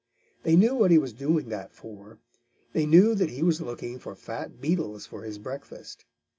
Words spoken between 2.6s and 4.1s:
They knew that he was looking